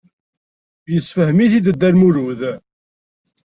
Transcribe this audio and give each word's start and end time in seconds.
Yessefhem-it-id 0.91 1.65
Dda 1.71 1.89
Lmulud. 1.93 2.41